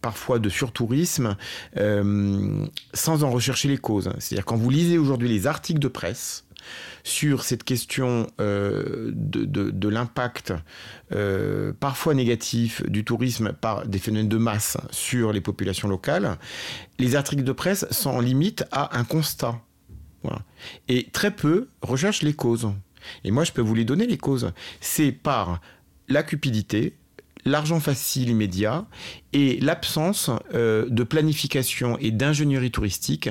[0.00, 1.36] parfois de surtourisme,
[2.94, 4.10] sans en rechercher les causes.
[4.18, 6.45] C'est-à-dire quand vous lisez aujourd'hui les articles de presse
[7.04, 10.52] sur cette question euh, de, l'impact
[11.12, 16.38] euh, parfois négatif du tourisme par des phénomènes de masse sur les populations locales,
[16.98, 19.60] les articles de presse sont en limite à un constat.
[20.88, 22.68] Et très peu recherchent les causes.
[23.22, 24.52] Et moi, je peux vous les donner, les causes.
[24.80, 25.60] C'est par
[26.08, 26.96] la cupidité,
[27.44, 28.86] l'argent facile immédiat
[29.36, 33.28] et l'absence euh, de planification et d'ingénierie touristique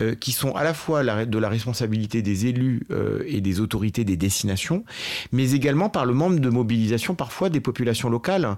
[0.00, 4.02] euh, qui sont à la fois de la responsabilité des élus euh, et des autorités
[4.02, 4.84] des destinations,
[5.30, 8.56] mais également par le manque de mobilisation parfois des populations locales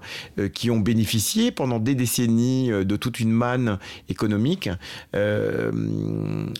[0.53, 4.69] qui ont bénéficié pendant des décennies de toute une manne économique.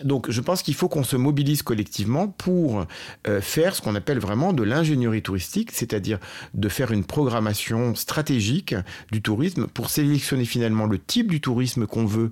[0.04, 2.86] donc je pense qu'il faut qu'on se mobilise collectivement pour
[3.42, 6.20] faire ce qu'on appelle vraiment de l'ingénierie touristique, c'est-à-dire
[6.54, 8.76] de faire une programmation stratégique
[9.12, 12.32] du tourisme pour sélectionner finalement le type du tourisme qu'on veut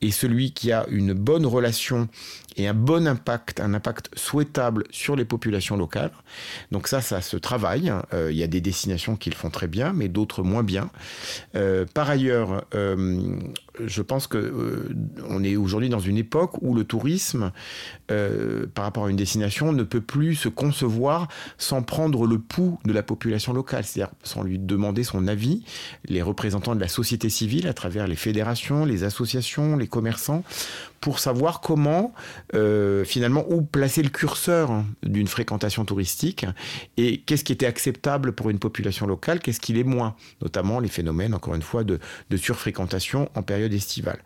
[0.00, 2.08] et celui qui a une bonne relation
[2.56, 6.10] et un bon impact, un impact souhaitable sur les populations locales.
[6.70, 7.92] Donc ça, ça se travaille.
[8.12, 10.90] Euh, il y a des destinations qui le font très bien, mais d'autres moins bien.
[11.56, 13.36] Euh, par ailleurs, euh,
[13.84, 14.88] je pense que
[15.28, 17.50] on est aujourd'hui dans une époque où le tourisme,
[18.06, 22.92] par rapport à une destination, ne peut plus se concevoir sans prendre le pouls de
[22.92, 25.64] la population locale, c'est-à-dire sans lui demander son avis.
[26.04, 30.44] Les représentants de la société civile, à travers les fédérations, les associations, les commerçants,
[31.04, 32.14] pour savoir comment,
[32.54, 36.46] euh, finalement, où placer le curseur d'une fréquentation touristique
[36.96, 40.88] et qu'est-ce qui était acceptable pour une population locale, qu'est-ce qui l'est moins, notamment les
[40.88, 41.98] phénomènes, encore une fois, de,
[42.36, 44.20] surfréquentation en période estivale.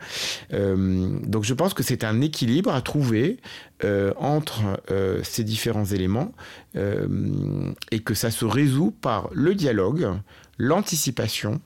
[0.53, 3.39] Euh, donc je pense que c'est un équilibre à trouver
[3.83, 4.81] euh, entre
[5.25, 6.33] ces différents éléments
[6.77, 10.09] et que ça se résout par le dialogue,
[10.59, 11.61] l'anticipation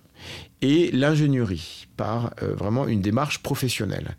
[0.63, 4.17] et l'ingénierie par euh, vraiment une démarche professionnelle.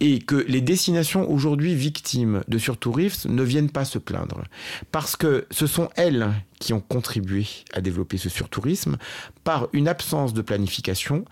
[0.00, 4.42] Et que les destinations aujourd'hui victimes de surtourisme ne viennent pas se plaindre.
[4.90, 8.96] Parce que ce sont elles qui ont contribué à développer ce surtourisme
[9.44, 11.24] par une absence de planification.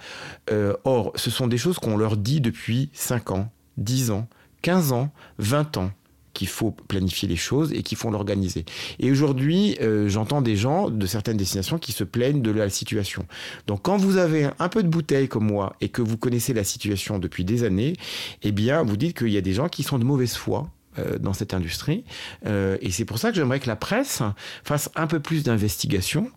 [0.50, 4.28] Euh, or, ce sont des choses qu'on leur dit depuis 5 ans, 10 ans,
[4.60, 5.90] 15 ans, 20 ans
[6.32, 8.64] qu'il faut planifier les choses et qu'il faut l'organiser.
[8.98, 13.26] Et aujourd'hui, euh, j'entends des gens de certaines destinations qui se plaignent de la situation.
[13.66, 16.64] Donc quand vous avez un peu de bouteille comme moi et que vous connaissez la
[16.64, 17.94] situation depuis des années,
[18.42, 21.18] eh bien, vous dites qu'il y a des gens qui sont de mauvaise foi euh,
[21.18, 22.04] dans cette industrie.
[22.46, 24.22] Euh, et c'est pour ça que j'aimerais que la presse
[24.64, 26.30] fasse un peu plus d'investigation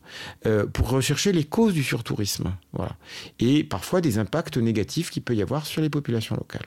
[0.73, 2.53] pour rechercher les causes du surtourisme.
[2.73, 2.95] Voilà.
[3.39, 6.65] Et parfois des impacts négatifs qu'il peut y avoir sur les populations locales.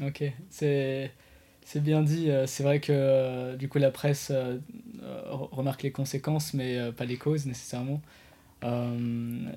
[0.00, 1.10] Ok, c'est...
[1.70, 2.30] C'est bien dit.
[2.30, 4.56] Euh, c'est vrai que euh, du coup la presse euh,
[5.52, 8.00] remarque les conséquences, mais pas les causes nécessairement.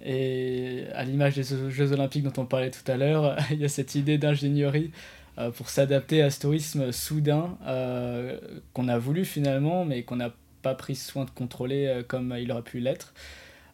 [0.06, 3.70] et à l'image des Jeux Olympiques dont on parlait tout à l'heure, il y a
[3.70, 4.92] cette idée d'ingénierie
[5.56, 7.58] pour s'adapter à ce tourisme soudain
[8.74, 12.62] qu'on a voulu finalement, mais qu'on n'a pas pris soin de contrôler comme il aurait
[12.62, 13.14] pu l'être.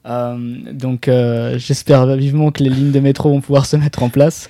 [0.05, 4.09] Euh, donc euh, j'espère vivement que les lignes de métro vont pouvoir se mettre en
[4.09, 4.49] place.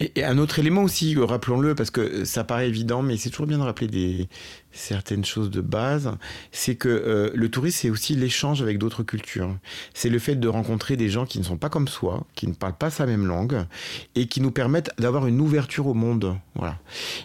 [0.00, 3.46] Et, un autre élément aussi, euh, rappelons-le, parce que ça paraît évident, mais c'est toujours
[3.46, 4.28] bien de rappeler
[4.70, 6.12] certaines choses de base,
[6.50, 9.54] c'est que le tourisme, c'est aussi l'échange avec d'autres cultures.
[9.92, 12.54] C'est le fait de rencontrer des gens qui ne sont pas comme soi, qui ne
[12.54, 13.66] parlent pas sa même langue,
[14.14, 16.38] et qui nous permettent d'avoir une ouverture au monde.
[16.54, 16.78] Voilà.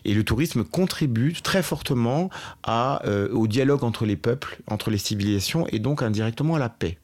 [0.03, 2.29] Et le tourisme contribue très fortement
[2.67, 6.97] au dialogue entre les peuples, entre les civilisations, et donc indirectement à la paix.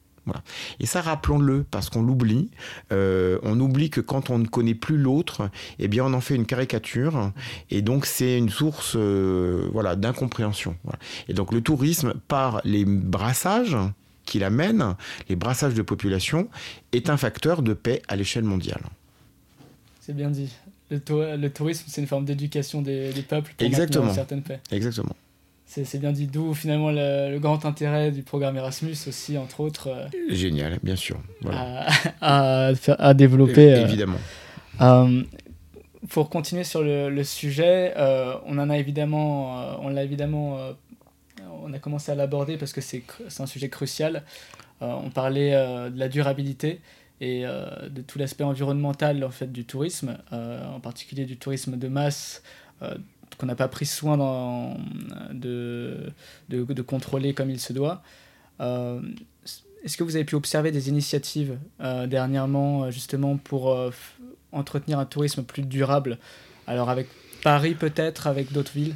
[0.80, 2.50] Et ça, rappelons-le, parce qu'on l'oublie.
[2.92, 6.34] Euh, on oublie que quand on ne connaît plus l'autre, eh bien, on en fait
[6.34, 7.32] une caricature.
[7.70, 10.76] Et donc, c'est une source euh, voilà, d'incompréhension.
[11.28, 13.76] Et donc, le tourisme, par les brassages
[14.24, 14.94] qu'il amène,
[15.28, 16.48] les brassages de population,
[16.92, 18.82] est un facteur de paix à l'échelle mondiale.
[20.00, 20.50] C'est bien dit.
[20.90, 24.08] Le, tourisme, c'est une forme d'éducation des, peuples pour Exactement.
[24.08, 24.60] une certaine paix.
[24.70, 25.16] Exactement.
[25.82, 29.88] C'est bien dit, d'où finalement le, grand intérêt du programme Erasmus aussi, entre autres.
[29.88, 31.20] Euh, Génial, bien sûr.
[32.20, 33.74] À, à, développer.
[33.74, 34.18] Euh, évidemment.
[34.80, 35.24] Euh,
[36.10, 37.92] pour continuer sur le, sujet,
[38.46, 40.58] on en a évidemment, on l'a évidemment,
[41.64, 43.02] on a commencé à l'aborder parce que c'est
[43.40, 44.22] un sujet crucial.
[44.80, 46.80] on parlait de la durabilité
[47.20, 52.42] et de tout l'aspect environnemental en fait du tourisme, en particulier du tourisme de masse
[53.36, 54.16] qu'on n'a pas pris soin
[55.32, 56.12] de,
[56.48, 58.02] de, contrôler comme il se doit.
[58.60, 59.00] Euh,
[59.84, 63.90] est-ce que vous avez pu observer des initiatives euh, dernièrement justement pour euh,
[64.52, 66.18] entretenir un tourisme plus durable?
[66.66, 67.08] Alors avec
[67.42, 68.94] Paris peut-être, avec d'autres villes?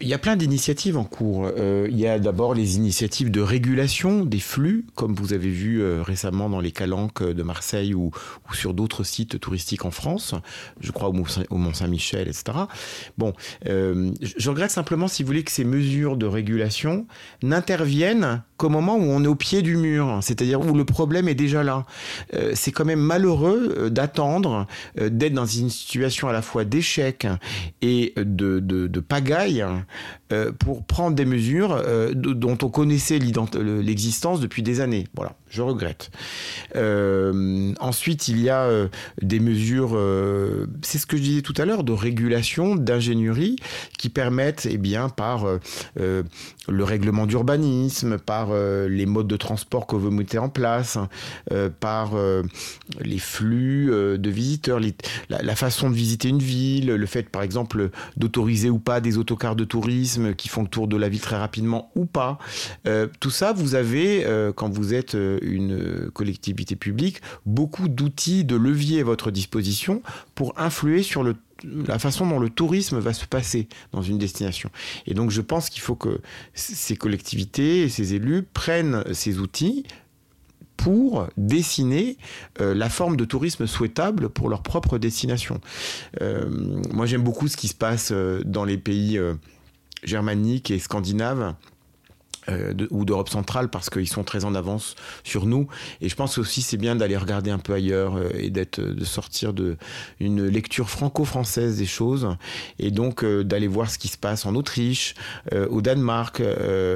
[0.00, 1.48] Il y a plein d'initiatives en cours.
[1.56, 5.80] Euh, il y a d'abord les initiatives de régulation des flux, comme vous avez vu
[5.80, 8.10] euh, récemment dans les calanques de Marseille ou,
[8.52, 10.34] sur d'autres sites touristiques en France,
[10.80, 12.58] je crois au Mont-Saint-Michel, etc.
[13.18, 13.32] Bon,
[13.66, 17.06] euh, je regrette simplement, si vous voulez, que ces mesures de régulation
[17.42, 21.34] n'interviennent qu'au moment où on est au pied du mur, c'est-à-dire où le problème est
[21.34, 21.84] déjà là.
[22.54, 27.26] C'est quand même malheureux d'attendre, d'être dans une situation à la fois d'échec
[27.80, 29.64] et de, pagaille
[30.32, 35.06] euh, pour prendre des mesures euh, dont on connaissait l'existence depuis des années.
[35.14, 35.34] Voilà.
[35.52, 36.10] Je regrette.
[36.76, 38.88] Euh, ensuite, il y a euh,
[39.20, 43.56] des mesures, euh, c'est ce que je disais tout à l'heure, de régulation, d'ingénierie,
[43.98, 45.46] qui permettent, eh bien, par
[45.96, 50.98] le règlement d'urbanisme, par les modes de transport que vous mettez en place,
[51.80, 52.12] par
[53.00, 54.80] les flux de visiteurs,
[55.28, 59.18] la, la, façon de visiter une ville, le fait, par exemple, d'autoriser ou pas des
[59.18, 62.38] autocars de tourisme qui font le tour de la ville très rapidement ou pas.
[63.20, 69.04] tout ça, vous avez, quand vous êtes une collectivité publique beaucoup d'outils, de leviers à
[69.04, 70.02] votre disposition
[70.34, 71.24] pour influer sur
[71.64, 74.70] la façon dont le tourisme va se passer dans une destination.
[75.06, 76.20] Et donc je pense qu'il faut que
[76.54, 79.84] ces collectivités et ces élus prennent ces outils
[80.76, 82.16] pour dessiner
[82.60, 85.60] euh, la forme de tourisme souhaitable pour leur propre destination.
[86.20, 86.48] Euh,
[86.92, 89.20] moi j'aime beaucoup ce qui se passe euh, dans les pays
[90.02, 91.54] germaniques et scandinaves
[92.48, 95.68] euh, ou d'Europe centrale parce qu'ils sont très en avance sur nous.
[96.00, 98.94] Et je pense aussi c'est bien d'aller regarder un peu ailleurs euh, et d'être euh,
[98.94, 99.76] de sortir de
[100.18, 102.36] une lecture franco-française des choses
[102.80, 105.14] et donc d'aller voir ce qui se passe en Autriche
[105.70, 106.42] au Danemark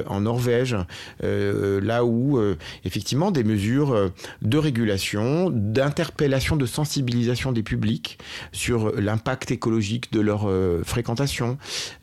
[0.07, 0.75] en Norvège
[1.21, 2.39] là où
[2.85, 8.19] effectivement des mesures de régulation d'interpellation de sensibilisation des publics
[8.51, 10.49] sur l'impact écologique de leur
[10.83, 11.57] fréquentation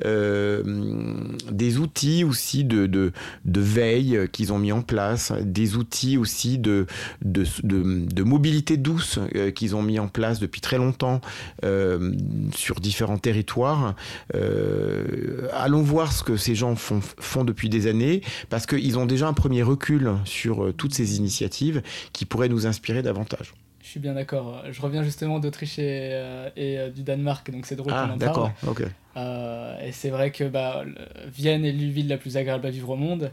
[0.05, 3.13] des outils aussi de, de
[3.45, 6.87] de veille qu'ils ont mis en place, des outils aussi de,
[7.23, 11.21] de, mobilité douce euh, qu'ils ont mis en place depuis très longtemps
[11.65, 12.13] euh,
[12.55, 13.95] sur différents territoires.
[14.35, 19.07] Euh, allons voir ce que ces gens font, font depuis des années, parce qu'ils ont
[19.07, 23.55] déjà un premier recul sur toutes ces initiatives qui pourraient nous inspirer davantage.
[23.95, 24.65] Suis bien d'accord.
[24.73, 26.21] Je reviens justement d'Autriche et,
[26.57, 28.83] et du Danemark, donc c'est drôle ah, qu'on en d'accord, ok.
[29.17, 30.85] Euh, et c'est vrai que bah,
[31.27, 33.31] Vienne est la ville la plus agréable à vivre au monde.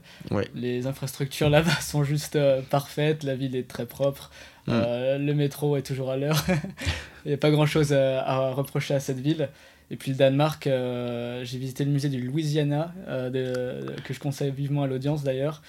[0.53, 4.29] Les infrastructures là-bas sont juste euh, parfaites, la ville est très propre,
[4.67, 4.71] mm.
[4.71, 6.45] euh, le métro est toujours à l'heure.
[7.25, 9.49] Il n'y a pas grand-chose à, reprocher à cette ville.
[9.91, 14.87] Et puis le Danemark, j'ai visité le musée du Louisiana, que je conseille vivement à
[14.87, 15.61] l'audience d'ailleurs,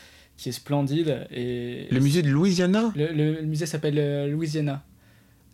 [0.42, 1.26] qui est splendide.
[1.30, 4.82] Et le musée de Louisiana le, musée s'appelle Louisiana.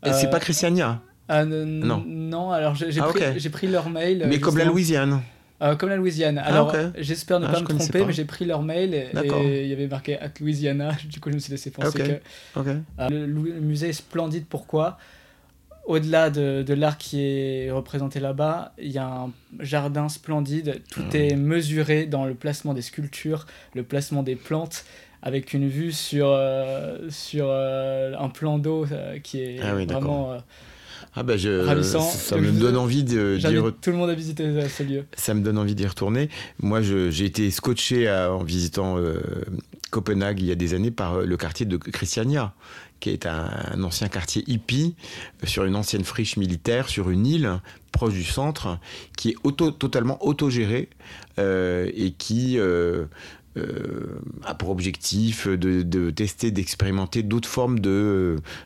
[0.04, 2.02] Et c'est pas Christiania ah, non.
[2.06, 4.24] non, alors j'ai ah, pris, pris, leur mail.
[4.30, 5.20] Mais comme la Louisiane
[5.60, 6.38] euh, comme la Louisiane.
[6.38, 9.72] Ah, alors, j'espère ne pas me tromper, mais j'ai pris leur mail et, il y
[9.72, 10.92] avait marqué at Louisiana.
[11.10, 12.80] Du coup, je me suis laissé penser que euh,
[13.26, 14.46] le, musée est splendide.
[14.48, 14.98] Pourquoi?
[15.88, 20.82] Au-delà de, de l'art qui est représenté là-bas, il y a un jardin splendide.
[20.90, 21.16] Tout hmm.
[21.16, 24.84] est mesuré dans le placement des sculptures, le placement des plantes
[25.22, 28.86] avec une vue sur, euh, sur un plan d'eau
[29.24, 30.38] qui est vraiment
[31.14, 33.38] ah bah je, Ça, me donne envie de.
[33.80, 35.04] Tout le monde a visité euh, ce lieu.
[35.16, 36.28] Ça me donne envie d'y retourner.
[36.60, 39.20] Moi, j'ai été scotché en visitant euh,
[39.90, 42.52] Copenhague il y a des années par euh, le quartier de Christiania,
[43.00, 44.94] qui est un, ancien quartier hippie
[45.44, 47.60] sur une ancienne friche militaire sur une île
[47.92, 48.78] proche du centre,
[49.16, 50.88] qui est totalement autogéré
[51.38, 52.58] et qui
[53.58, 57.78] euh, a pour objectif de, tester, d'expérimenter d'autres formes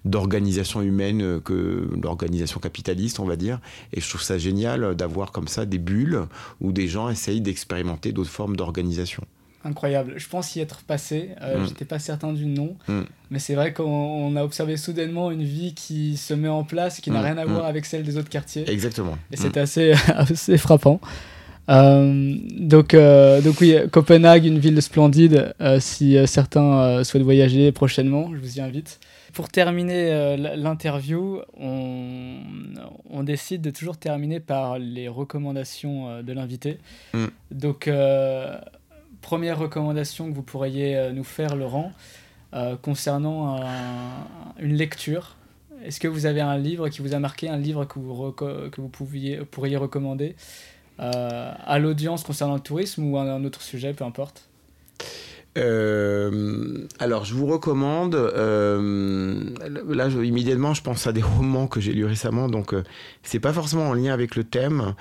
[0.05, 3.59] d'organisation humaine que l'organisation capitaliste, on va dire.
[3.93, 6.27] Et je trouve ça génial d'avoir comme ça des bulles
[6.61, 9.25] où des gens essayent d'expérimenter d'autres formes d'organisation.
[9.65, 10.15] Incroyable.
[10.17, 11.31] Je pense y être passé.
[11.41, 11.69] Euh, mm.
[11.69, 13.03] J'étais pas certain du nom, mm.
[13.31, 17.11] mais c'est vrai qu'on a observé soudainement une vie qui se met en place, qui
[17.11, 17.25] n'a mm.
[17.25, 18.69] rien à voir avec celle des autres quartiers.
[18.69, 19.17] Exactement.
[19.31, 21.01] Et c'était assez, assez frappant.
[21.69, 25.55] Euh, donc, euh, donc oui, Copenhague, une ville splendide.
[25.61, 29.01] Euh, si certains souhaitent voyager prochainement, je vous y invite.
[29.33, 32.37] Pour terminer l'interview, on,
[33.09, 36.79] on, décide de toujours terminer par les recommandations de l'invité.
[37.15, 37.27] Mm.
[37.51, 37.91] Donc,
[39.23, 41.93] première recommandation que vous pourriez nous faire, Laurent,
[42.83, 43.63] concernant
[44.59, 45.37] une lecture.
[45.85, 48.81] Est-ce que vous avez un livre qui vous a marqué, un livre que vous, que
[48.81, 50.37] vous pouviez, pourriez recommander
[51.01, 54.49] euh, à l'audience concernant le tourisme ou un autre sujet, peu importe?
[55.59, 58.15] Euh, alors, je vous recommande.
[58.15, 59.41] Euh,
[59.89, 62.83] là, immédiatement, je pense à des romans que j'ai lus récemment, donc euh,
[63.23, 64.95] c'est pas forcément en lien avec le thème.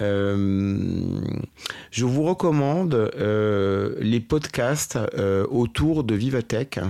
[0.00, 1.20] Euh,
[1.90, 3.10] je vous recommande
[4.00, 4.98] les podcasts
[5.50, 6.80] autour de Vivatech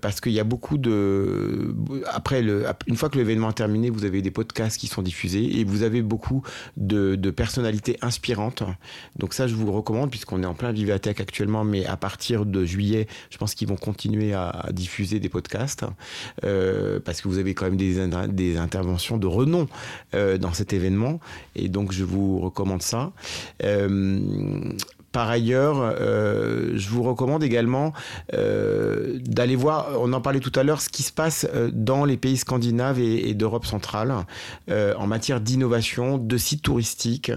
[0.00, 1.74] parce qu'il y a beaucoup de.
[2.06, 2.42] Après,
[2.86, 5.82] une fois que l'événement est terminé, vous avez des podcasts qui sont diffusés et vous
[5.82, 6.42] avez beaucoup
[6.76, 8.62] de, de personnalités inspirantes.
[9.16, 12.46] Donc ça, je vous le recommande puisqu'on est en plein Vivatech actuellement, mais à partir
[12.46, 15.84] de juillet, je pense qu'ils vont continuer à, diffuser des podcasts
[16.44, 19.66] euh, parce que vous avez quand même des, des interventions de renom
[20.14, 21.20] euh, dans cet événement
[21.54, 23.12] et donc je vous recommande ça.
[23.62, 24.72] Euh,
[25.18, 27.92] par ailleurs, je vous recommande également
[28.32, 32.36] d'aller voir, on en parlait tout à l'heure, ce qui se passe dans les pays
[32.36, 34.14] scandinaves et, d'Europe centrale
[34.70, 37.32] en matière d'innovation, de sites touristiques,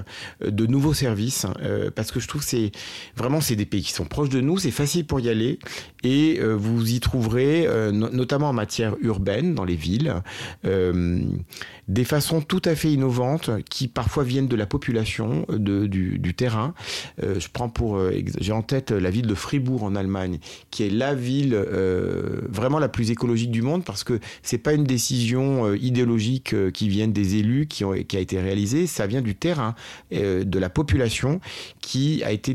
[0.46, 1.48] de nouveaux services,
[1.96, 2.72] parce que je trouve que c'est
[3.16, 5.58] vraiment c'est des pays qui sont proches de nous, c'est facile pour y aller
[6.04, 10.22] et vous y trouverez notamment en matière urbaine dans les villes
[11.92, 16.74] des façons tout à fait innovantes qui parfois viennent de la population, euh, du, terrain.
[17.22, 20.90] Euh, je prends euh, j'ai en tête la ville de Fribourg en Allemagne, qui est
[20.90, 21.56] la ville
[22.50, 27.08] vraiment la plus écologique du monde parce que c'est pas une décision idéologique qui vient
[27.08, 29.76] des élus qui, a été réalisée, ça vient du terrain,
[30.12, 31.40] de la population
[31.82, 32.52] qui a été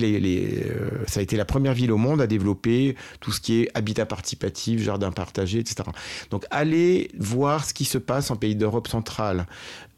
[1.07, 4.07] ça a été la première ville au monde à développer tout ce qui est habitat
[4.07, 5.89] participatif, jardin partagé, etc.
[6.31, 9.47] Donc allez voir ce qui se passe en pays d'Europe centrale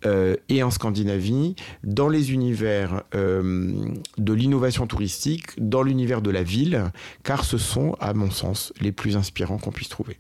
[0.06, 6.42] euh, et en Scandinavie, dans les univers euh, de l'innovation touristique, dans l'univers de la
[6.42, 6.84] ville,
[7.24, 10.18] car ce sont, à mon sens, les plus inspirants qu'on puisse trouver.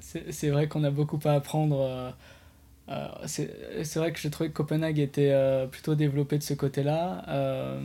[0.00, 2.14] C'est vrai qu'on a beaucoup à apprendre.
[2.88, 2.92] Euh,
[3.38, 7.24] euh, c'est vrai que j'ai trouvé que Copenhague était euh, plutôt développé de ce côté-là,
[7.28, 7.80] euh,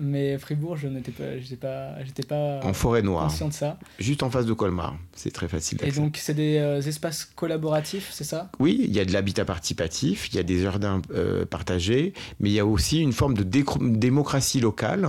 [0.00, 3.78] mais Fribourg, je n'étais pas, j'étais pas, j'étais pas en forêt noire, conscient de ça.
[3.98, 5.78] Juste en face de Colmar, c'est très facile.
[5.84, 8.50] Et donc c'est des espaces collaboratifs, c'est ça?
[8.58, 11.00] Oui, il y a de l'habitat participatif, il y a des jardins
[11.50, 15.08] partagés, mais il y a aussi une forme de démocratie locale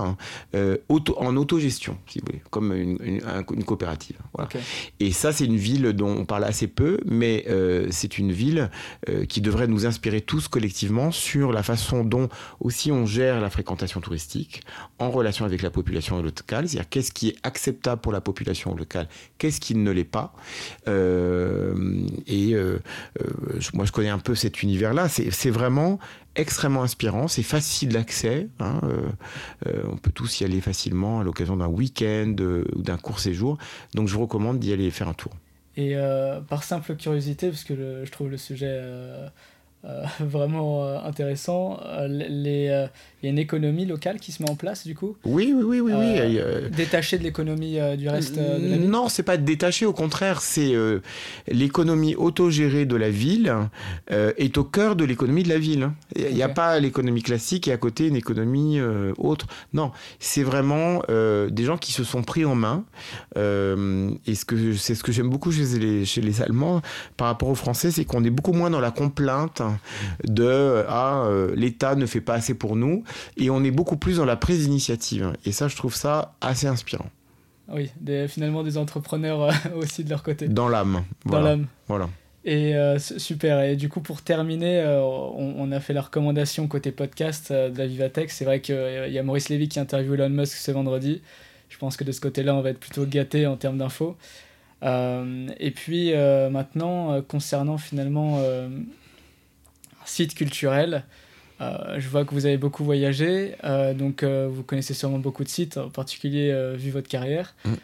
[0.88, 4.16] auto en autogestion, si vous voulez, comme une, une, coopérative.
[4.34, 4.48] Voilà.
[5.00, 7.44] Et ça, c'est une ville dont on parle assez peu, mais
[7.90, 8.70] c'est une ville
[9.26, 12.28] qui devrait nous inspirer tous collectivement sur la façon dont
[12.60, 14.62] aussi on gère la fréquentation touristique
[14.98, 19.08] en relation avec la population locale, c'est-à-dire qu'est-ce qui est acceptable pour la population locale,
[19.38, 20.34] qu'est-ce qui ne l'est pas.
[20.88, 22.78] Euh, et euh,
[23.20, 25.08] euh, moi, je connais un peu cet univers-là.
[25.08, 25.98] C'est vraiment
[26.36, 28.80] extrêmement inspirant, c'est facile d'accès, hein,
[29.88, 32.34] on peut tous y aller facilement à l'occasion d'un week-end
[32.74, 33.56] ou d'un court séjour,
[33.94, 35.32] donc je vous recommande d'y aller faire un tour.
[35.76, 38.80] Et euh, par simple curiosité, parce que je trouve le sujet
[39.86, 41.78] euh, vraiment euh, intéressant.
[41.84, 42.86] Euh, les,
[43.22, 45.62] il y a une économie locale qui se met en place du coup Oui, oui,
[45.62, 45.92] oui, oui.
[45.94, 46.40] oui.
[46.76, 50.74] Détachée de l'économie du reste de la ville Non, c'est pas détaché, au contraire, c'est
[51.48, 53.54] l'économie autogérée de la ville
[54.10, 55.90] est au cœur de l'économie de la ville.
[56.16, 58.78] Il n'y a pas l'économie classique et à côté une économie
[59.16, 59.46] autre.
[59.72, 62.84] Non, c'est vraiment des gens qui se sont pris en main.
[63.36, 66.82] et ce que c'est ce que j'aime beaucoup chez les, chez les Allemands
[67.16, 69.62] par rapport aux Français, c'est qu'on est beaucoup moins dans la complainte
[70.26, 73.04] de ah, euh, l'État ne fait pas assez pour nous
[73.36, 76.66] et on est beaucoup plus dans la prise d'initiative et ça je trouve ça assez
[76.66, 77.10] inspirant.
[77.68, 80.48] Oui, des, finalement des entrepreneurs euh, aussi de leur côté.
[80.48, 81.04] Dans l'âme.
[81.24, 81.66] Dans l'âme.
[81.88, 82.08] Voilà.
[82.44, 83.62] Et euh, super.
[83.62, 88.30] Et du coup, pour terminer, on, a fait la recommandation côté podcast de la Vivatech.
[88.30, 91.22] C'est vrai qu'il y a Maurice Lévy qui interviewe Elon Musk ce vendredi.
[91.70, 94.14] Je pense que de ce côté-là, on va être plutôt gâté en termes d'infos.
[94.82, 96.12] et puis
[96.50, 98.42] maintenant, concernant finalement
[100.04, 101.04] site culturel.
[101.60, 105.44] Euh, je vois que vous avez beaucoup voyagé, euh, donc euh, vous connaissez sûrement beaucoup
[105.44, 107.54] de sites, en particulier vu votre carrière.
[107.64, 107.74] Mm.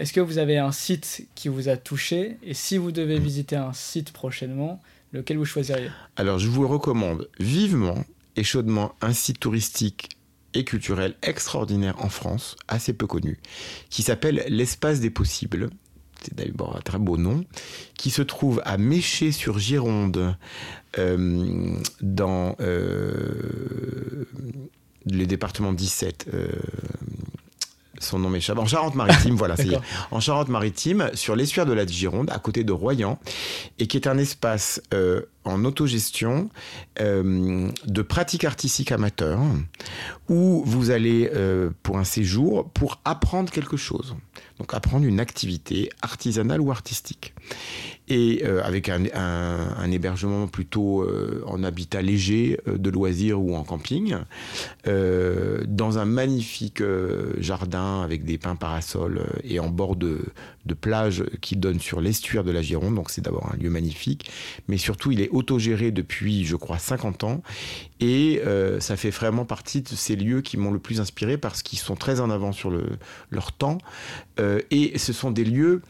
[0.00, 2.36] Est-ce que vous avez un site qui vous a touché?
[2.42, 3.22] Et si vous devez mm.
[3.22, 4.82] visiter un site prochainement,
[5.12, 5.90] lequel vous choisiriez?
[6.16, 10.08] Alors je vous recommande vivement et chaudement un site touristique
[10.54, 13.38] et culturel extraordinaire en France, assez peu connu,
[13.90, 15.70] qui s'appelle l'Espace des Possibles,
[16.22, 17.44] c'est d'abord un très beau nom,
[17.96, 20.36] qui se trouve à Méché-sur-Gironde,
[20.98, 24.24] euh, dans euh,
[25.06, 26.28] les départements 17.
[26.32, 26.48] Euh,
[28.00, 28.58] son nom m'échappe.
[28.58, 29.78] En Charente-Maritime, voilà, c'est
[30.10, 33.18] en Charente-Maritime, sur l'estuaire de la Gironde, à côté de Royan,
[33.78, 34.80] et qui est un espace
[35.44, 36.50] en autogestion
[36.98, 39.40] de pratique artistique amateur,
[40.28, 41.30] où vous allez
[41.82, 44.14] pour un séjour pour apprendre quelque chose.
[44.58, 47.34] Donc apprendre une activité artisanale ou artistique
[48.08, 53.64] et euh, avec un, hébergement plutôt euh, en habitat léger euh, de loisirs ou en
[53.64, 54.16] camping,
[54.86, 56.82] dans un magnifique
[57.38, 60.20] jardin avec des pins parasols et en bord de,
[60.80, 64.30] plage qui donne sur l'estuaire de la Gironde, donc c'est d'abord un lieu magnifique,
[64.68, 67.42] mais surtout il est autogéré depuis je crois 50 ans.
[68.00, 68.40] Et
[68.80, 71.96] ça fait vraiment partie de ces lieux qui m'ont le plus inspiré parce qu'ils sont
[71.96, 72.84] très en avant sur le,
[73.30, 73.78] leur temps.
[74.70, 75.82] Et ce sont des lieux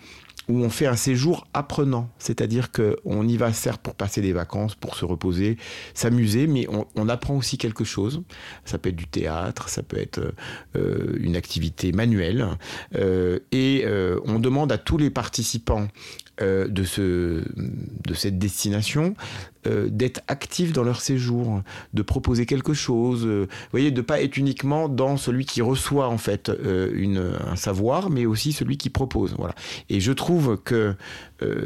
[0.49, 4.75] où on fait un séjour apprenant, c'est-à-dire qu'on y va certes pour passer des vacances,
[4.75, 5.59] pour se reposer,
[5.95, 8.23] s'amuser, mais on, apprend aussi quelque chose.
[8.65, 10.35] Ça peut être du théâtre, ça peut être
[10.77, 12.47] euh, une activité manuelle,
[12.97, 15.89] euh, et euh, on demande à tous les participants
[16.41, 19.17] de, ce, de cette destination
[19.67, 24.23] euh, d'être actifs dans leur séjour, de proposer quelque chose, euh, vous voyez, de pas
[24.23, 28.89] être uniquement dans celui qui reçoit en fait euh, un savoir, mais aussi celui qui
[28.89, 29.35] propose.
[29.37, 29.57] Voilà.
[29.89, 30.95] Et je trouve que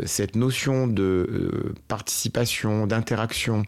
[0.05, 3.63] cette notion de participation, d'interaction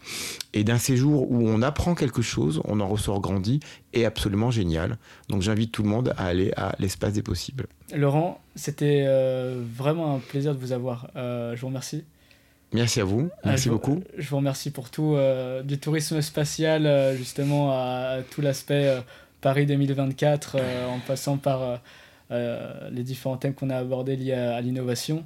[0.53, 3.59] et d'un séjour où on apprend quelque chose, on en ressort grandi,
[3.91, 4.99] est absolument génial.
[5.29, 7.65] Donc j'invite tout le monde à aller à l'espace des possibles.
[7.95, 9.07] Laurent, c'était
[9.75, 11.09] vraiment un plaisir de vous avoir.
[11.15, 12.03] je vous remercie.
[12.75, 13.29] Merci à vous.
[13.45, 14.03] Merci beaucoup.
[14.17, 15.15] Je vous remercie pour tout.
[15.15, 19.01] Euh, du tourisme spatial, euh, justement, à, tout l'aspect euh,
[19.41, 20.57] Paris 2024,
[20.89, 21.79] en passant par
[22.31, 25.25] les différents thèmes qu'on a abordés liés à, à l'innovation.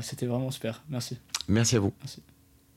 [0.00, 0.82] C'était vraiment super.
[0.88, 1.18] Merci.
[1.48, 1.92] Merci à vous.
[2.00, 2.22] Merci.